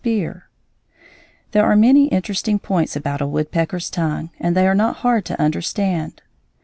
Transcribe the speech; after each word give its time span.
]There 0.03 0.43
are 1.63 1.75
many 1.75 2.07
interesting 2.07 2.57
points 2.57 2.95
about 2.95 3.21
a 3.21 3.27
woodpecker's 3.27 3.87
tongue, 3.91 4.31
and 4.39 4.57
they 4.57 4.65
are 4.67 4.73
not 4.73 4.95
hard 5.05 5.25
to 5.25 5.39
understand. 5.39 6.23